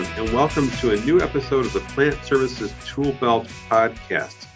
[0.00, 4.46] Everyone, and welcome to a new episode of the Plant Services Tool Belt podcast.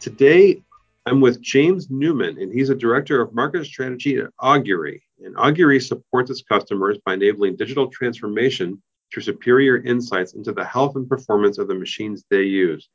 [0.00, 0.62] Today,
[1.04, 5.02] I'm with James Newman, and he's a director of market strategy at Augury.
[5.22, 8.82] And Augury supports its customers by enabling digital transformation
[9.12, 12.88] through superior insights into the health and performance of the machines they use.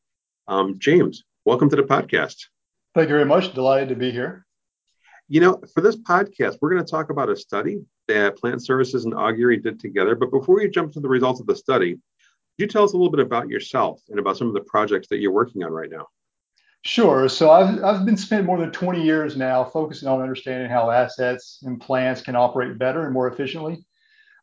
[0.47, 2.47] Um, James, welcome to the podcast.
[2.95, 3.53] Thank you very much.
[3.53, 4.47] Delighted to be here.
[5.31, 9.05] You know, for this podcast, we're going to talk about a study that Plant Services
[9.05, 10.13] and Augury did together.
[10.13, 12.01] But before we jump to the results of the study, could
[12.57, 15.19] you tell us a little bit about yourself and about some of the projects that
[15.19, 16.07] you're working on right now?
[16.81, 17.29] Sure.
[17.29, 21.59] So I've, I've been spent more than 20 years now focusing on understanding how assets
[21.63, 23.85] and plants can operate better and more efficiently.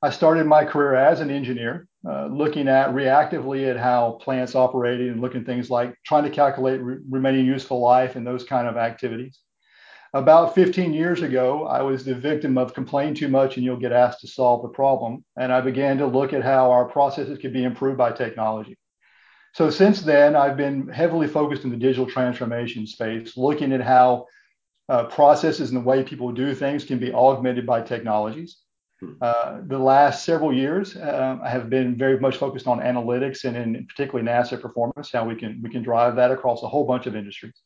[0.01, 5.13] I started my career as an engineer, uh, looking at reactively at how plants operated
[5.13, 8.79] and looking things like trying to calculate re- remaining useful life and those kind of
[8.79, 9.41] activities.
[10.15, 13.93] About 15 years ago, I was the victim of complain too much and you'll get
[13.93, 15.25] asked to solve the problem.
[15.37, 18.79] And I began to look at how our processes could be improved by technology.
[19.53, 24.27] So since then, I've been heavily focused in the digital transformation space, looking at how
[24.89, 28.59] uh, processes and the way people do things can be augmented by technologies.
[29.01, 29.13] Hmm.
[29.21, 33.57] Uh, the last several years, uh, I have been very much focused on analytics and
[33.57, 37.07] in particularly asset performance, how we can we can drive that across a whole bunch
[37.07, 37.61] of industries.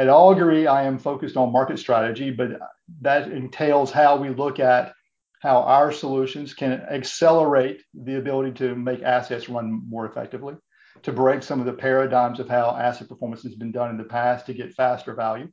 [0.00, 2.60] At Augury, I am focused on market strategy, but
[3.00, 4.92] that entails how we look at
[5.40, 10.54] how our solutions can accelerate the ability to make assets run more effectively,
[11.02, 14.04] to break some of the paradigms of how asset performance has been done in the
[14.04, 15.48] past to get faster value.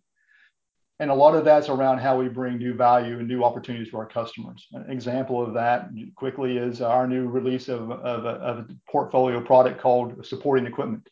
[1.00, 3.98] And a lot of that's around how we bring new value and new opportunities to
[3.98, 4.68] our customers.
[4.74, 9.42] An example of that quickly is our new release of, of, a, of a portfolio
[9.42, 11.10] product called supporting equipment,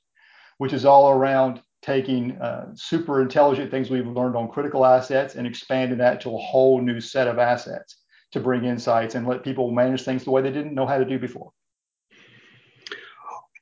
[0.59, 5.45] which is all around taking uh, super intelligent things we've learned on critical assets and
[5.45, 7.97] expanding that to a whole new set of assets
[8.31, 11.05] to bring insights and let people manage things the way they didn't know how to
[11.05, 11.51] do before.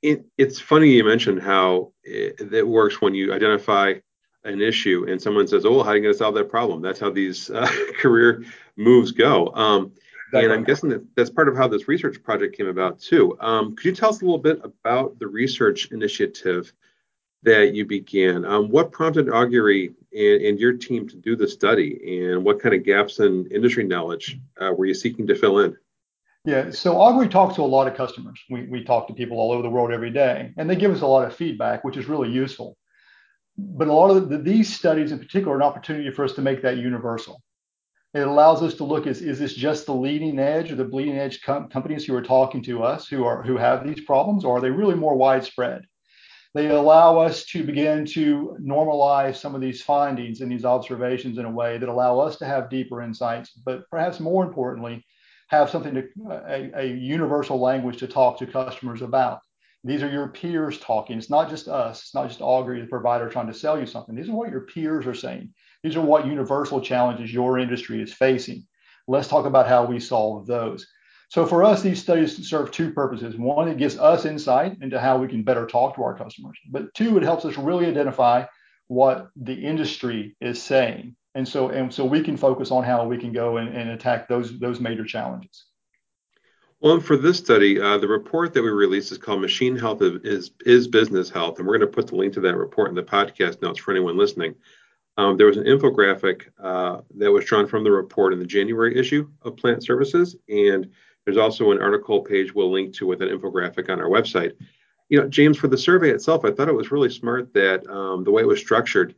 [0.02, 3.96] It, it's funny you mentioned how it, it, works when you identify
[4.44, 7.00] an issue and someone says, "Oh, how are you going to solve that problem?" That's
[7.00, 8.44] how these uh, career
[8.78, 9.54] moves go.
[9.54, 9.92] Um,
[10.34, 13.38] and I'm guessing that that's part of how this research project came about too.
[13.40, 16.74] Um, could you tell us a little bit about the research initiative
[17.44, 18.46] that you began.
[18.46, 22.76] Um, what prompted Augury and, and, your team to do the study, and what kind
[22.76, 25.76] of gaps in industry knowledge uh, were you seeking to fill in?
[26.46, 28.40] Yeah, so Augury talks to a lot of customers.
[28.50, 31.02] We, we talk to people all over the world every day, and they give us
[31.02, 32.78] a lot of feedback, which is really useful.
[33.58, 36.42] But a lot of the, these studies, in particular, are an opportunity for us to
[36.42, 37.42] make that universal.
[38.14, 41.18] It allows us to look is, is this just the leading edge or the bleeding
[41.18, 44.58] edge com- companies who are talking to us who are who have these problems, or
[44.58, 45.84] are they really more widespread?
[46.54, 51.46] They allow us to begin to normalize some of these findings and these observations in
[51.46, 55.06] a way that allow us to have deeper insights, but perhaps more importantly,
[55.48, 59.40] have something to a, a universal language to talk to customers about.
[59.84, 61.18] These are your peers talking.
[61.18, 62.02] It's not just us.
[62.02, 64.14] It's not just Augury, the provider, trying to sell you something.
[64.14, 65.54] These are what your peers are saying.
[65.84, 68.66] These are what universal challenges your industry is facing.
[69.08, 70.86] Let's talk about how we solve those.
[71.32, 73.38] So for us, these studies serve two purposes.
[73.38, 76.58] One, it gives us insight into how we can better talk to our customers.
[76.70, 78.44] But two, it helps us really identify
[78.90, 81.16] what the industry is saying.
[81.34, 84.28] And so, and so we can focus on how we can go and, and attack
[84.28, 85.68] those, those major challenges.
[86.82, 90.52] Well, for this study, uh, the report that we released is called Machine Health is,
[90.66, 91.60] is Business Health.
[91.60, 93.92] And we're going to put the link to that report in the podcast notes for
[93.92, 94.54] anyone listening.
[95.16, 98.98] Um, there was an infographic uh, that was drawn from the report in the January
[98.98, 100.36] issue of Plant Services.
[100.50, 100.92] And
[101.26, 104.54] there's also an article page we'll link to with an infographic on our website.
[105.10, 108.24] You know, James, for the survey itself, I thought it was really smart that um,
[108.24, 109.16] the way it was structured,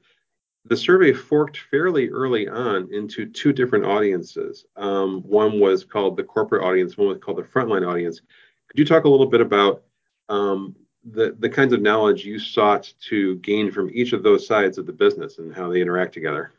[0.66, 4.66] the survey forked fairly early on into two different audiences.
[4.76, 8.22] Um, one was called the corporate audience, one was called the frontline audience.
[8.70, 9.84] Could you talk a little bit about
[10.30, 14.78] um, the, the kinds of knowledge you sought to gain from each of those sides
[14.78, 16.54] of the business and how they interact together?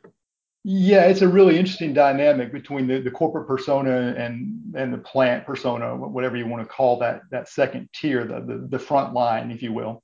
[0.66, 5.44] Yeah, it's a really interesting dynamic between the, the corporate persona and and the plant
[5.44, 9.50] persona, whatever you want to call that that second tier, the, the the front line,
[9.50, 10.02] if you will,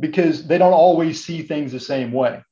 [0.00, 2.42] because they don't always see things the same way.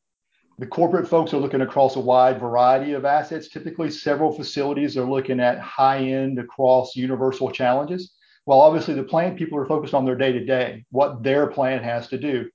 [0.58, 3.48] The corporate folks are looking across a wide variety of assets.
[3.48, 8.14] Typically, several facilities are looking at high end across universal challenges.
[8.46, 11.84] While obviously the plant people are focused on their day to day, what their plant
[11.84, 12.48] has to do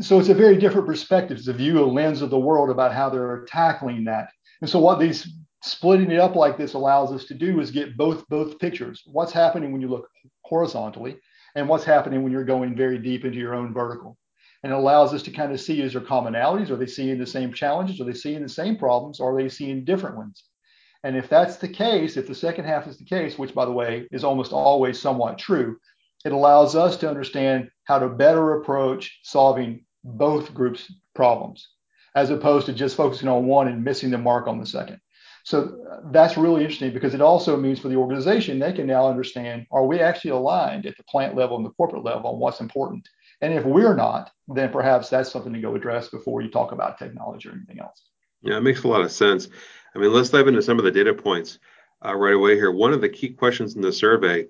[0.00, 1.38] so it's a very different perspective.
[1.38, 4.28] It's a view, a lens of the world about how they're tackling that.
[4.60, 5.28] And so what these
[5.62, 9.02] splitting it up like this allows us to do is get both both pictures.
[9.06, 10.08] What's happening when you look
[10.42, 11.16] horizontally,
[11.56, 14.16] and what's happening when you're going very deep into your own vertical.
[14.62, 16.70] And it allows us to kind of see is there commonalities?
[16.70, 18.00] Are they seeing the same challenges?
[18.00, 19.20] Are they seeing the same problems?
[19.20, 20.44] Are they seeing different ones?
[21.02, 23.72] And if that's the case, if the second half is the case, which by the
[23.72, 25.78] way is almost always somewhat true,
[26.26, 31.68] it allows us to understand how to better approach solving both groups' problems,
[32.16, 35.00] as opposed to just focusing on one and missing the mark on the second.
[35.44, 35.78] So
[36.10, 39.86] that's really interesting because it also means for the organization, they can now understand are
[39.86, 43.08] we actually aligned at the plant level and the corporate level on what's important?
[43.40, 46.98] And if we're not, then perhaps that's something to go address before you talk about
[46.98, 48.02] technology or anything else.
[48.42, 49.48] Yeah, it makes a lot of sense.
[49.94, 51.60] I mean, let's dive into some of the data points
[52.04, 52.72] uh, right away here.
[52.72, 54.46] One of the key questions in the survey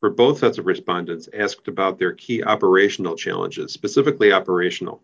[0.00, 5.02] for both sets of respondents asked about their key operational challenges, specifically operational.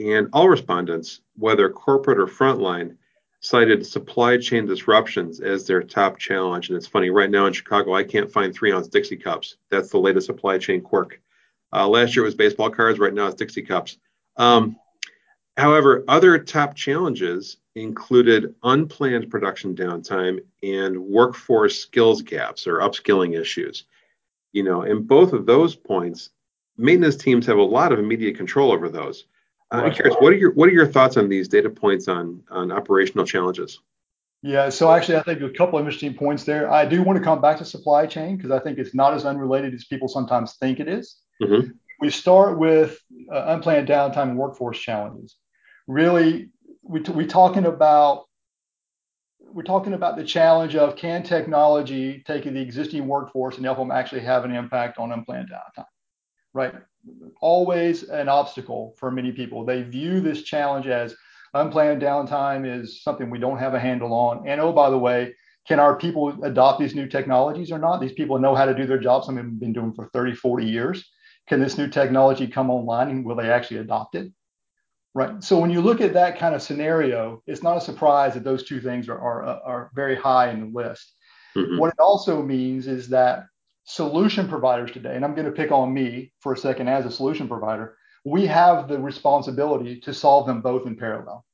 [0.00, 2.96] And all respondents, whether corporate or frontline,
[3.40, 6.68] cited supply chain disruptions as their top challenge.
[6.68, 9.56] And it's funny, right now in Chicago, I can't find three ounce Dixie cups.
[9.68, 11.20] That's the latest supply chain quirk.
[11.72, 13.98] Uh, last year it was baseball cards, right now it's Dixie cups.
[14.36, 14.76] Um,
[15.56, 23.84] however, other top challenges included unplanned production downtime and workforce skills gaps or upskilling issues.
[24.52, 26.30] You know, in both of those points,
[26.76, 29.26] maintenance teams have a lot of immediate control over those.
[29.70, 32.42] Uh, I'm curious, what are your what are your thoughts on these data points on
[32.50, 33.80] on operational challenges?
[34.42, 36.70] Yeah, so actually, I think a couple of interesting points there.
[36.70, 39.24] I do want to come back to supply chain because I think it's not as
[39.24, 41.16] unrelated as people sometimes think it is.
[41.40, 41.70] Mm-hmm.
[42.00, 42.98] We start with
[43.32, 45.36] uh, unplanned downtime and workforce challenges.
[45.86, 46.50] Really,
[46.82, 48.24] we t- we talking about
[49.52, 53.90] we're talking about the challenge of can technology take the existing workforce and help them
[53.90, 55.86] actually have an impact on unplanned downtime,
[56.54, 56.74] right?
[57.40, 59.64] Always an obstacle for many people.
[59.64, 61.14] They view this challenge as
[61.54, 64.48] unplanned downtime is something we don't have a handle on.
[64.48, 65.34] And oh, by the way,
[65.68, 68.00] can our people adopt these new technologies or not?
[68.00, 69.26] These people know how to do their jobs.
[69.26, 71.04] Some have been doing for 30, 40 years.
[71.48, 74.32] Can this new technology come online and will they actually adopt it?
[75.14, 75.44] Right.
[75.44, 78.64] So when you look at that kind of scenario, it's not a surprise that those
[78.64, 81.14] two things are, are, are very high in the list.
[81.54, 81.78] Mm-hmm.
[81.78, 83.44] What it also means is that
[83.84, 87.10] solution providers today, and I'm going to pick on me for a second as a
[87.10, 91.44] solution provider, we have the responsibility to solve them both in parallel.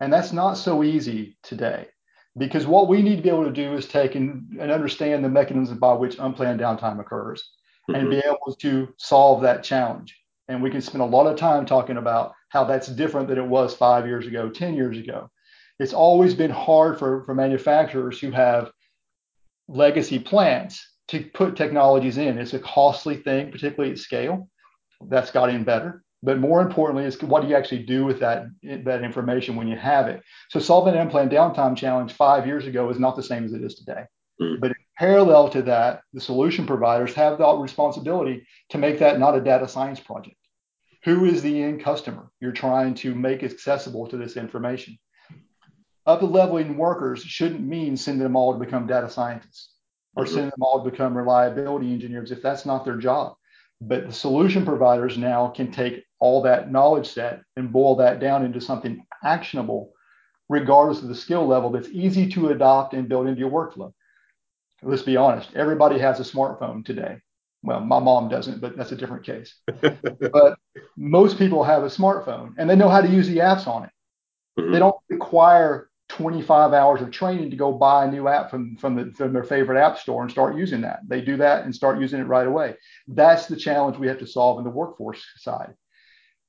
[0.00, 1.88] And that's not so easy today
[2.36, 5.28] because what we need to be able to do is take and, and understand the
[5.28, 7.50] mechanisms by which unplanned downtime occurs
[7.88, 8.00] mm-hmm.
[8.00, 10.19] and be able to solve that challenge.
[10.50, 13.46] And we can spend a lot of time talking about how that's different than it
[13.46, 15.30] was five years ago, 10 years ago.
[15.78, 18.72] It's always been hard for, for manufacturers who have
[19.68, 22.36] legacy plants to put technologies in.
[22.36, 24.48] It's a costly thing, particularly at scale.
[25.08, 26.02] That's gotten better.
[26.20, 29.76] But more importantly, is what do you actually do with that, that information when you
[29.76, 30.20] have it?
[30.48, 33.62] So solving an unplanned downtime challenge five years ago is not the same as it
[33.62, 34.02] is today.
[34.42, 34.60] Mm.
[34.60, 39.40] But parallel to that, the solution providers have the responsibility to make that not a
[39.40, 40.36] data science project
[41.04, 44.98] who is the end customer you're trying to make accessible to this information?
[46.06, 49.70] Up leveling workers shouldn't mean sending them all to become data scientists
[50.16, 50.34] or mm-hmm.
[50.34, 53.34] sending them all to become reliability engineers if that's not their job.
[53.80, 58.44] But the solution providers now can take all that knowledge set and boil that down
[58.44, 59.92] into something actionable,
[60.50, 63.92] regardless of the skill level that's easy to adopt and build into your workflow.
[64.82, 67.20] Let's be honest, everybody has a smartphone today
[67.62, 69.54] well, my mom doesn't, but that's a different case.
[69.80, 70.58] but
[70.96, 73.90] most people have a smartphone and they know how to use the apps on it.
[74.58, 74.72] Mm-hmm.
[74.72, 78.96] They don't require 25 hours of training to go buy a new app from, from,
[78.96, 81.00] the, from their favorite app store and start using that.
[81.06, 82.76] They do that and start using it right away.
[83.06, 85.74] That's the challenge we have to solve in the workforce side.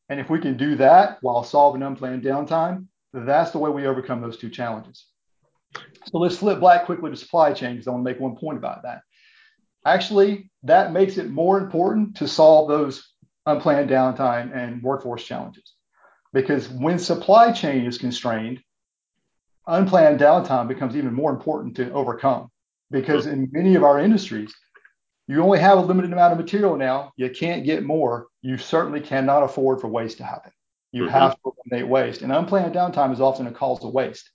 [0.10, 4.22] And if we can do that while solving unplanned downtime, that's the way we overcome
[4.22, 5.06] those two challenges.
[5.76, 8.58] So let's flip back quickly to supply chain because I want to make one point
[8.58, 9.02] about that
[9.86, 13.08] actually that makes it more important to solve those
[13.46, 15.74] unplanned downtime and workforce challenges.
[16.34, 18.62] Because when supply chain is constrained,
[19.68, 22.50] unplanned downtime becomes even more important to overcome.
[22.90, 24.54] Because in many of our industries,
[25.28, 27.14] you only have a limited amount of material now.
[27.16, 28.28] You can't get more.
[28.42, 30.52] You certainly cannot afford for waste to happen.
[30.92, 31.12] You mm-hmm.
[31.12, 32.22] have to eliminate waste.
[32.22, 34.30] And unplanned downtime is often a cause of waste.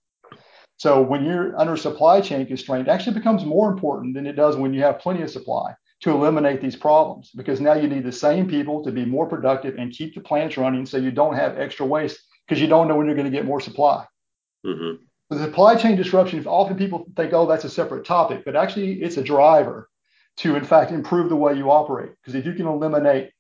[0.78, 4.56] So when you're under supply chain constraint, it actually becomes more important than it does
[4.56, 8.12] when you have plenty of supply to eliminate these problems because now you need the
[8.12, 11.58] same people to be more productive and keep the plants running so you don't have
[11.58, 14.04] extra waste because you don't know when you're going to get more supply.
[14.64, 15.02] Mm-hmm.
[15.30, 19.16] The supply chain disruption, often people think, oh, that's a separate topic, but actually it's
[19.16, 19.88] a driver
[20.38, 22.12] to, in fact, improve the way you operate.
[22.20, 23.30] Because if you can eliminate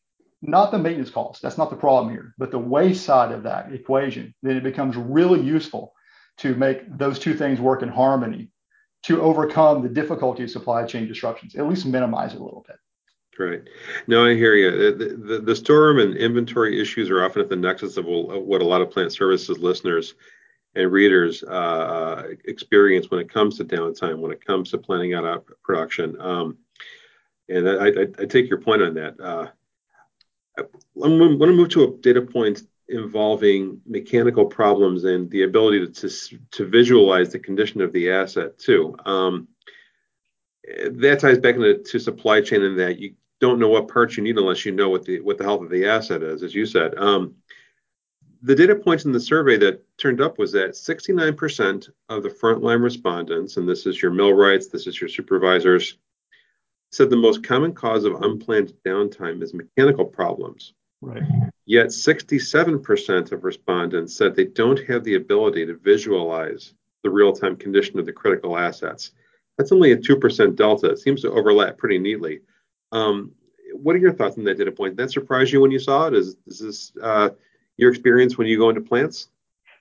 [0.42, 3.72] not the maintenance costs, that's not the problem here, but the waste side of that
[3.72, 5.92] equation, then it becomes really useful
[6.38, 8.48] to make those two things work in harmony
[9.04, 12.76] to overcome the difficulty of supply chain disruptions, at least minimize it a little bit.
[13.38, 13.62] Right.
[14.06, 14.70] No, I hear you.
[14.96, 18.64] The, the, the storm and inventory issues are often at the nexus of what a
[18.64, 20.14] lot of plant services listeners
[20.74, 25.46] and readers uh, experience when it comes to downtime, when it comes to planning out
[25.62, 26.18] production.
[26.20, 26.58] Um,
[27.48, 29.20] and I, I, I, take your point on that.
[29.20, 29.48] Uh,
[30.58, 30.62] I
[30.94, 36.38] want to move to a data point involving mechanical problems and the ability to, to,
[36.52, 38.94] to visualize the condition of the asset too.
[39.04, 39.48] Um,
[40.90, 44.38] that ties back into supply chain in that you don't know what parts you need
[44.38, 46.96] unless you know what the what the health of the asset is, as you said.
[46.96, 47.34] Um,
[48.42, 52.82] the data points in the survey that turned up was that 69% of the frontline
[52.82, 55.98] respondents, and this is your millwrights, this is your supervisors,
[56.92, 60.74] said the most common cause of unplanned downtime is mechanical problems.
[61.00, 61.22] Right.
[61.66, 67.98] Yet 67% of respondents said they don't have the ability to visualize the real-time condition
[67.98, 69.10] of the critical assets.
[69.58, 70.90] That's only a 2% delta.
[70.90, 72.40] It seems to overlap pretty neatly.
[72.92, 73.32] Um,
[73.72, 74.96] what are your thoughts on that data point?
[74.96, 76.14] Did that surprise you when you saw it?
[76.14, 77.30] Is, is this uh,
[77.76, 79.28] your experience when you go into plants?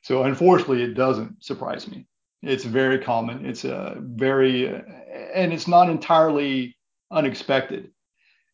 [0.02, 2.06] So unfortunately, it doesn't surprise me.
[2.42, 3.46] It's very common.
[3.46, 6.76] It's a very, and it's not entirely
[7.12, 7.92] unexpected.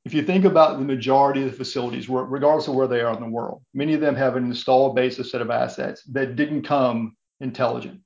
[0.03, 3.21] If you think about the majority of the facilities, regardless of where they are in
[3.21, 6.63] the world, many of them have an installed base of set of assets that didn't
[6.63, 8.01] come intelligent.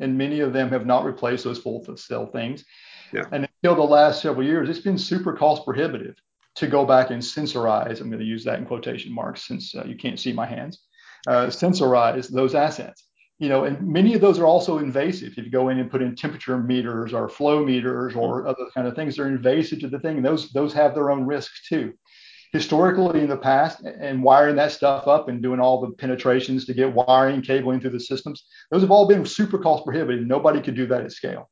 [0.00, 2.64] And many of them have not replaced those full cell things.
[3.12, 3.24] Yeah.
[3.32, 6.16] And until the last several years, it's been super cost prohibitive
[6.56, 8.00] to go back and sensorize.
[8.00, 10.82] I'm going to use that in quotation marks since uh, you can't see my hands.
[11.26, 13.04] Uh, sensorize those assets.
[13.38, 15.32] You know, and many of those are also invasive.
[15.36, 18.48] If you go in and put in temperature meters or flow meters or mm-hmm.
[18.48, 20.16] other kind of things, they're invasive to the thing.
[20.16, 21.94] And those those have their own risks too.
[22.52, 26.74] Historically, in the past, and wiring that stuff up and doing all the penetrations to
[26.74, 30.24] get wiring cabling through the systems, those have all been super cost prohibitive.
[30.24, 31.50] Nobody could do that at scale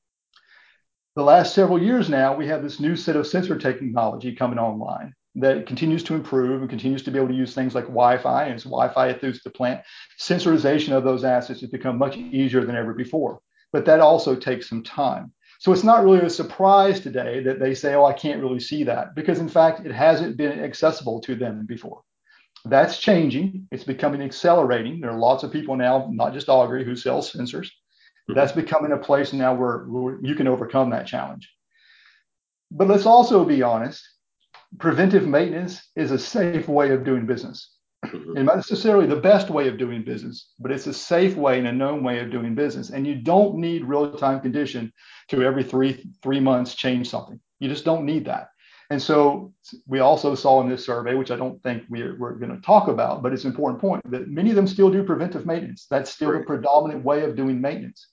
[1.14, 5.14] the last several years now, we have this new set of sensor technology coming online
[5.36, 8.54] that continues to improve and continues to be able to use things like Wi-Fi and
[8.54, 9.80] it's Wi-Fi through the plant.
[10.20, 13.40] Sensorization of those assets has become much easier than ever before,
[13.72, 15.32] but that also takes some time.
[15.58, 18.84] So it's not really a surprise today that they say, "Oh, I can't really see
[18.84, 22.02] that," because in fact, it hasn't been accessible to them before.
[22.64, 23.68] That's changing.
[23.70, 25.00] It's becoming accelerating.
[25.00, 27.70] There are lots of people now, not just Augury, who sell sensors
[28.28, 28.34] mm-hmm.
[28.34, 31.50] that's becoming a place now where, where you can overcome that challenge.
[32.70, 34.02] But let's also be honest
[34.78, 37.70] preventive maintenance is a safe way of doing business.
[38.04, 38.36] Mm-hmm.
[38.36, 41.68] And not necessarily the best way of doing business, but it's a safe way and
[41.68, 42.90] a known way of doing business.
[42.90, 44.92] And you don't need real-time condition
[45.28, 47.38] to every three three months change something.
[47.60, 48.48] You just don't need that.
[48.90, 49.54] And so
[49.86, 52.88] we also saw in this survey, which I don't think we're, we're going to talk
[52.88, 55.86] about, but it's an important point that many of them still do preventive maintenance.
[55.88, 56.40] That's still right.
[56.40, 58.08] the predominant way of doing maintenance.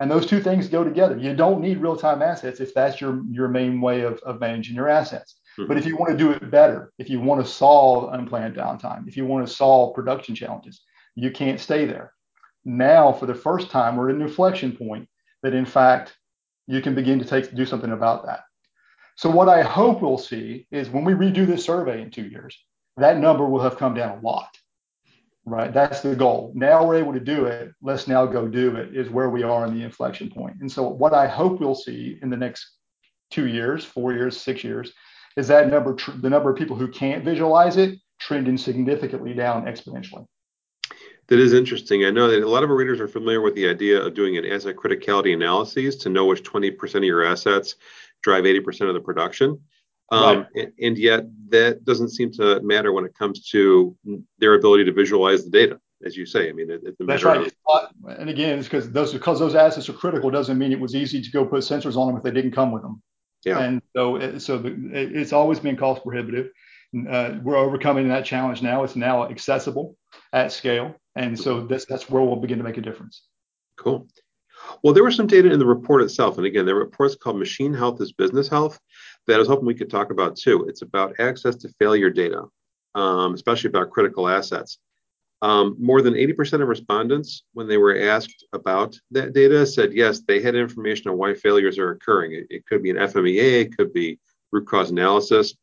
[0.00, 1.16] And those two things go together.
[1.16, 4.88] You don't need real-time assets if that's your, your main way of, of managing your
[4.88, 5.36] assets.
[5.58, 5.68] Mm-hmm.
[5.68, 9.08] But if you want to do it better, if you want to solve unplanned downtime,
[9.08, 10.82] if you want to solve production challenges,
[11.14, 12.12] you can't stay there.
[12.64, 15.08] Now, for the first time, we're at an inflection point
[15.42, 16.16] that in fact
[16.66, 18.40] you can begin to take do something about that.
[19.16, 22.56] So what I hope we'll see is when we redo this survey in two years,
[22.96, 24.48] that number will have come down a lot
[25.44, 25.72] right?
[25.72, 26.52] That's the goal.
[26.54, 27.72] Now we're able to do it.
[27.82, 30.56] Let's now go do it, is where we are in the inflection point.
[30.60, 32.76] And so, what I hope we'll see in the next
[33.30, 34.92] two years, four years, six years,
[35.36, 39.64] is that number, tr- the number of people who can't visualize it trending significantly down
[39.64, 40.26] exponentially.
[41.28, 42.04] That is interesting.
[42.04, 44.36] I know that a lot of our readers are familiar with the idea of doing
[44.36, 47.76] an asset criticality analysis to know which 20% of your assets
[48.22, 49.60] drive 80% of the production.
[50.12, 50.46] Um, right.
[50.56, 53.96] and, and, yet that doesn't seem to matter when it comes to
[54.40, 56.48] their ability to visualize the data, as you say.
[56.48, 57.46] I mean, it, it's a That's right.
[57.68, 60.96] Of- and again, it's because those because those assets are critical doesn't mean it was
[60.96, 63.00] easy to go put sensors on them if they didn't come with them.
[63.44, 63.58] Yeah.
[63.60, 66.50] And so so the, it's always been cost prohibitive.
[67.08, 68.82] Uh, we're overcoming that challenge now.
[68.82, 69.96] It's now accessible
[70.32, 73.22] at scale, and so this, that's where we'll begin to make a difference.
[73.76, 74.08] Cool.
[74.82, 77.72] Well, there was some data in the report itself, and again, the report's called "Machine
[77.72, 78.78] Health is Business Health."
[79.26, 80.66] that I was hoping we could talk about too.
[80.68, 82.44] It's about access to failure data,
[82.94, 84.78] um, especially about critical assets.
[85.42, 90.20] Um, more than 80% of respondents, when they were asked about that data, said yes,
[90.20, 92.32] they had information on why failures are occurring.
[92.32, 94.18] It, it could be an FMEA, it could be
[94.52, 95.54] root cause analysis.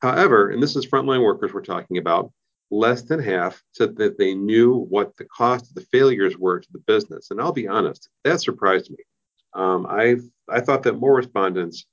[0.00, 2.32] However, and this is frontline workers we're talking about,
[2.70, 6.72] less than half said that they knew what the cost of the failures were to
[6.72, 7.30] the business.
[7.30, 8.98] And I'll be honest, that surprised me.
[9.54, 10.16] Um, I
[10.48, 11.86] I thought that more respondents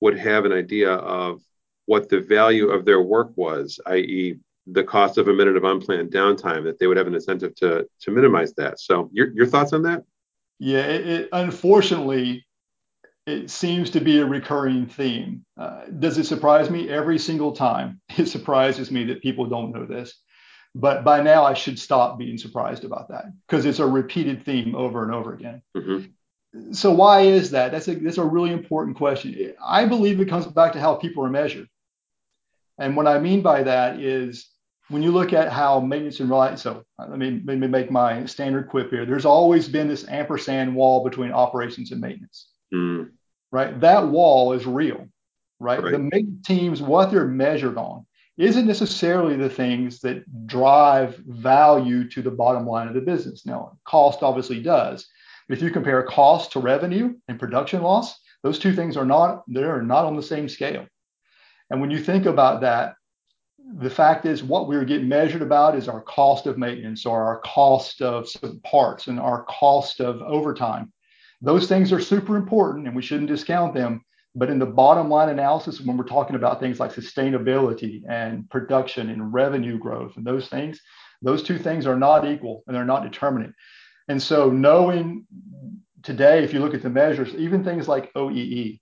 [0.00, 1.40] would have an idea of
[1.86, 6.10] what the value of their work was, i.e., the cost of a minute of unplanned
[6.10, 8.80] downtime, that they would have an incentive to to minimize that.
[8.80, 10.04] So, your your thoughts on that?
[10.58, 12.46] Yeah, it, it, unfortunately,
[13.26, 15.44] it seems to be a recurring theme.
[15.56, 18.00] Uh, does it surprise me every single time?
[18.18, 20.14] It surprises me that people don't know this.
[20.74, 24.74] But by now, I should stop being surprised about that because it's a repeated theme
[24.74, 25.62] over and over again.
[25.76, 26.72] Mm-hmm.
[26.72, 27.72] So why is that?
[27.72, 29.54] That's a that's a really important question.
[29.64, 31.68] I believe it comes back to how people are measured.
[32.78, 34.48] And what I mean by that is
[34.94, 38.24] when you look at how maintenance and reliability, so let me, let me make my
[38.26, 39.04] standard quip here.
[39.04, 43.10] There's always been this ampersand wall between operations and maintenance, mm.
[43.50, 43.80] right?
[43.80, 45.08] That wall is real,
[45.58, 45.82] right?
[45.82, 45.90] right?
[45.90, 52.22] The maintenance teams, what they're measured on, isn't necessarily the things that drive value to
[52.22, 53.44] the bottom line of the business.
[53.44, 55.08] Now, cost obviously does.
[55.48, 59.42] But if you compare cost to revenue and production loss, those two things are not
[59.48, 60.86] they're not on the same scale.
[61.68, 62.94] And when you think about that,
[63.72, 67.40] the fact is what we're getting measured about is our cost of maintenance or our
[67.40, 68.28] cost of
[68.62, 70.92] parts and our cost of overtime.
[71.40, 74.04] Those things are super important and we shouldn't discount them.
[74.34, 79.10] But in the bottom line analysis, when we're talking about things like sustainability and production
[79.10, 80.80] and revenue growth and those things,
[81.22, 83.52] those two things are not equal and they're not determinate.
[84.08, 85.26] And so knowing
[86.02, 88.80] today, if you look at the measures, even things like OEE,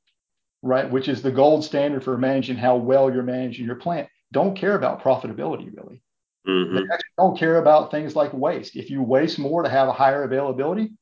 [0.63, 4.57] right, which is the gold standard for managing how well you're managing your plant, don't
[4.57, 6.03] care about profitability really.
[6.49, 6.75] Mm-hmm.
[6.75, 8.75] They actually don't care about things like waste.
[8.75, 10.93] If you waste more to have a higher availability,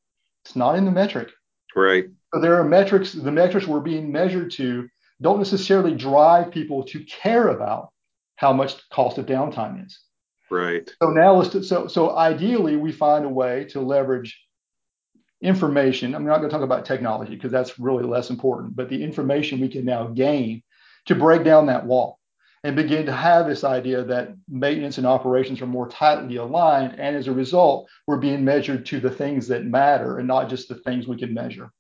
[0.45, 1.31] it's not in the metric.
[1.75, 2.07] Right.
[2.35, 4.89] So there are metrics, the metrics we're being measured to
[5.23, 7.91] don't necessarily drive people to care about
[8.37, 9.99] how much cost of downtime is.
[10.51, 10.91] Right.
[11.01, 14.39] So now let's so so ideally we find a way to leverage
[15.41, 16.15] information.
[16.15, 19.61] I'm not going to talk about technology because that's really less important, but the information
[19.61, 20.63] we can now gain
[21.07, 22.20] to break down that wall
[22.63, 27.01] and begin to have this idea that maintenance and operations are more tightly aligned.
[27.01, 30.69] And as a result, we're being measured to the things that matter and not just
[30.69, 31.71] the things we can measure.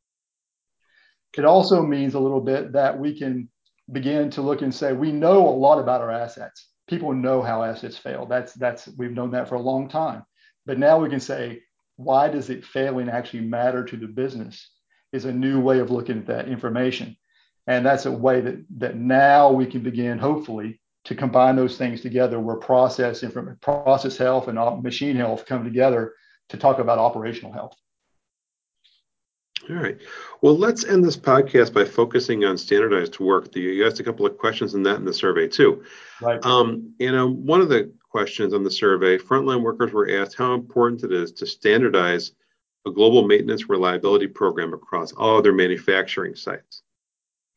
[1.36, 3.48] It also means a little bit that we can
[3.92, 6.68] begin to look and say, we know a lot about our assets.
[6.88, 8.26] People know how assets fail.
[8.26, 10.24] That's that's we've known that for a long time.
[10.66, 11.62] But now we can say,
[11.96, 14.70] why does it failing actually matter to the business?
[15.12, 17.16] Is a new way of looking at that information.
[17.66, 22.00] And that's a way that, that now we can begin, hopefully, to combine those things
[22.00, 23.24] together where process
[23.60, 26.14] process health and machine health come together
[26.50, 27.74] to talk about operational health.
[29.68, 29.98] All right.
[30.40, 33.54] Well, let's end this podcast by focusing on standardized work.
[33.54, 35.84] You asked a couple of questions in that in the survey too.
[36.20, 36.44] Right.
[36.44, 40.54] Um, you know, one of the questions on the survey, frontline workers were asked how
[40.54, 42.32] important it is to standardize
[42.86, 46.82] a global maintenance reliability program across all their manufacturing sites.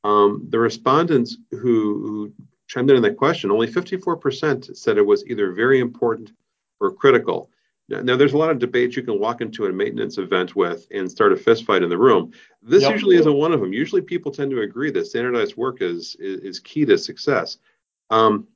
[0.04, 2.34] Um, the respondents who, who
[2.68, 6.32] chimed in on that question, only 54% said it was either very important
[6.80, 7.50] or critical.
[7.90, 10.88] Now, now, there's a lot of debates you can walk into a maintenance event with
[10.92, 12.32] and start a fistfight in the room.
[12.62, 12.94] This yep.
[12.94, 13.74] usually isn't one of them.
[13.74, 17.58] Usually, people tend to agree that standardized work is is, is key to success.
[18.10, 18.48] Um,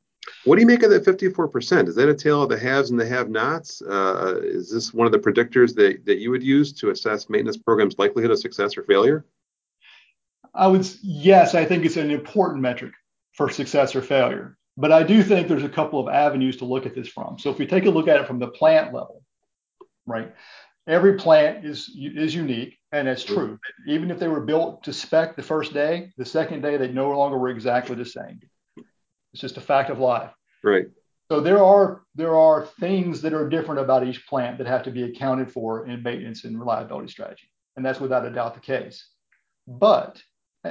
[0.43, 1.87] what do you make of that 54%?
[1.87, 3.81] Is that a tale of the haves and the have-nots?
[3.81, 7.57] Uh, is this one of the predictors that, that you would use to assess maintenance
[7.57, 9.25] programs' likelihood of success or failure?
[10.57, 12.93] I would yes, I think it's an important metric
[13.33, 14.57] for success or failure.
[14.75, 17.39] But I do think there's a couple of avenues to look at this from.
[17.39, 19.23] So if we take a look at it from the plant level,
[20.05, 20.33] right?
[20.87, 23.59] Every plant is is unique, and that's true.
[23.87, 27.09] Even if they were built to spec the first day, the second day they no
[27.15, 28.39] longer were exactly the same.
[29.33, 30.31] It's just a fact of life.
[30.63, 30.87] Right.
[31.29, 34.91] So there are there are things that are different about each plant that have to
[34.91, 39.07] be accounted for in maintenance and reliability strategy, and that's without a doubt the case.
[39.67, 40.23] But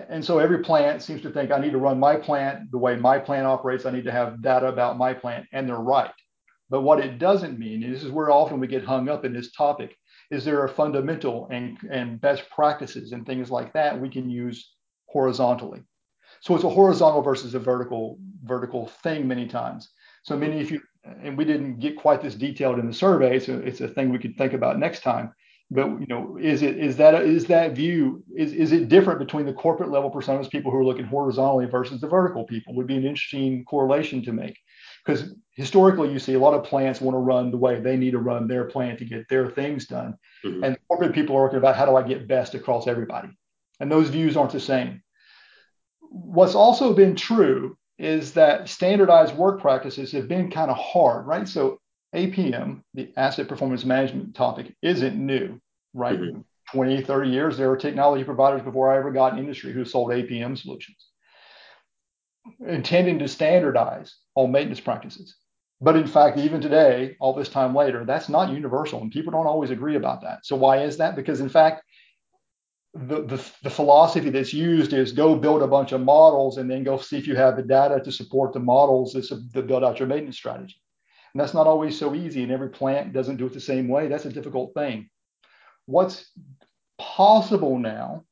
[0.09, 2.97] and so every plant seems to think I need to run my plant the way
[2.97, 3.87] my plant operates.
[3.87, 6.11] I need to have data about my plant, and they're right.
[6.69, 9.33] But what it doesn't mean, and this is where often we get hung up in
[9.33, 9.97] this topic,
[10.31, 14.75] is there are fundamental and, and best practices and things like that we can use
[15.07, 15.83] horizontally.
[16.41, 19.89] So it's a horizontal versus a vertical vertical thing many times.
[20.25, 20.81] So many if you
[21.23, 24.19] and we didn't get quite this detailed in the survey, so it's a thing we
[24.19, 25.33] could think about next time
[25.71, 29.47] but you know is it is that is that view is is it different between
[29.47, 32.97] the corporate level personas people who are looking horizontally versus the vertical people would be
[32.97, 34.57] an interesting correlation to make.
[35.05, 38.13] Because historically you see a lot of plants want to run the way they need
[38.13, 40.17] to run their plant to get their things done.
[40.45, 40.63] Mm-hmm.
[40.63, 43.29] and corporate people are working about how do i get best across everybody.
[43.81, 45.03] And those views aren't the same.
[46.01, 51.49] What's also been true is that standardized work practices have been kind of hard right?
[51.49, 51.81] So
[52.17, 55.61] APM, the asset performance management topic, isn't new,
[55.95, 56.19] right?
[56.19, 56.41] Mm-hmm.
[56.73, 60.11] 20, 30 years, there were technology providers before I ever got in industry who sold
[60.11, 60.97] APM solutions,
[62.67, 65.37] intending to standardize all maintenance practices.
[65.81, 69.47] But in fact, even today, all this time later, that's not universal, and people don't
[69.47, 70.45] always agree about that.
[70.45, 71.15] So why is that?
[71.15, 71.85] Because in fact,
[72.95, 76.83] the, the, the, philosophy that's used is go build a bunch of models and then
[76.83, 80.09] go see if you have the data to support the models to build out your
[80.09, 80.77] maintenance strategy.
[81.37, 84.09] And that's not always so easy, and every plant doesn't do it the same way.
[84.09, 85.11] That's a difficult thing.
[85.85, 86.31] What's
[86.99, 88.25] possible now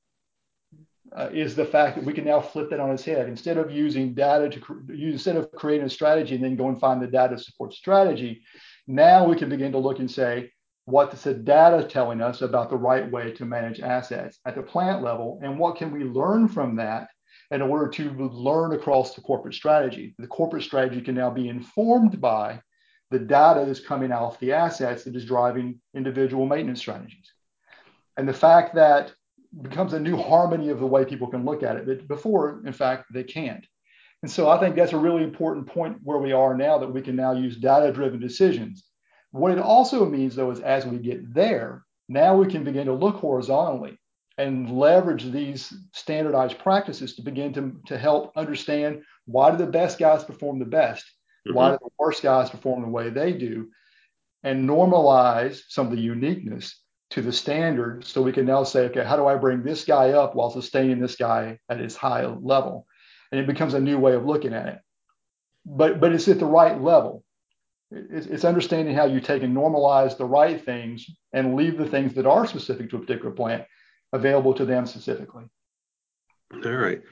[1.14, 3.28] uh, is the fact that we can now flip that on its head.
[3.28, 7.02] Instead of using data to instead of creating a strategy and then go and find
[7.02, 8.40] the data to support strategy,
[8.86, 10.50] now we can begin to look and say,
[10.86, 14.62] what is the data telling us about the right way to manage assets at the
[14.62, 17.08] plant level, and what can we learn from that
[17.50, 20.14] in order to learn across the corporate strategy?
[20.18, 22.62] The corporate strategy can now be informed by
[23.14, 27.32] the data that's coming off the assets that is driving individual maintenance strategies.
[28.16, 29.12] And the fact that
[29.62, 32.72] becomes a new harmony of the way people can look at it that before, in
[32.72, 33.64] fact, they can't.
[34.22, 37.02] And so I think that's a really important point where we are now that we
[37.02, 38.84] can now use data driven decisions.
[39.30, 42.94] What it also means, though, is as we get there, now we can begin to
[42.94, 43.96] look horizontally
[44.38, 50.00] and leverage these standardized practices to begin to, to help understand why do the best
[50.00, 51.04] guys perform the best?
[51.46, 51.56] Mm-hmm.
[51.56, 53.70] Why do the worst guys perform the way they do?
[54.42, 56.80] And normalize some of the uniqueness
[57.10, 60.10] to the standard so we can now say, okay, how do I bring this guy
[60.10, 62.86] up while sustaining this guy at his high level?
[63.30, 64.78] And it becomes a new way of looking at it.
[65.64, 67.24] But but it's at the right level.
[67.90, 72.14] It's, it's understanding how you take and normalize the right things and leave the things
[72.14, 73.64] that are specific to a particular plant
[74.12, 75.44] available to them specifically.
[76.52, 77.02] All right.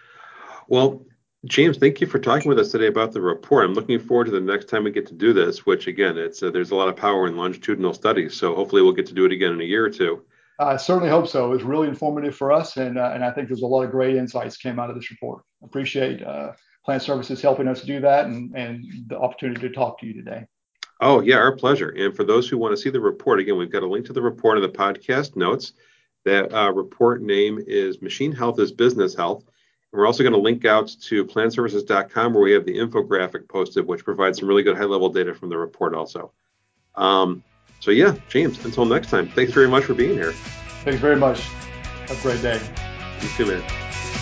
[0.68, 1.06] Well,
[1.46, 3.64] James, thank you for talking with us today about the report.
[3.64, 6.40] I'm looking forward to the next time we get to do this, which again, it's
[6.40, 8.34] uh, there's a lot of power in longitudinal studies.
[8.34, 10.22] So hopefully we'll get to do it again in a year or two.
[10.60, 11.46] I certainly hope so.
[11.46, 13.90] It was really informative for us, and uh, and I think there's a lot of
[13.90, 15.42] great insights came out of this report.
[15.64, 16.52] Appreciate uh,
[16.84, 20.46] Plant Services helping us do that, and and the opportunity to talk to you today.
[21.00, 21.88] Oh yeah, our pleasure.
[21.88, 24.12] And for those who want to see the report, again, we've got a link to
[24.12, 25.72] the report in the podcast notes.
[26.24, 29.42] That uh, report name is Machine Health is Business Health.
[29.92, 34.04] We're also going to link out to plantservices.com where we have the infographic posted, which
[34.04, 36.32] provides some really good high level data from the report also.
[36.94, 37.42] Um,
[37.80, 40.32] so, yeah, James, until next time, thanks very much for being here.
[40.84, 41.40] Thanks very much.
[41.40, 42.60] Have a great day.
[43.20, 44.21] You too, man.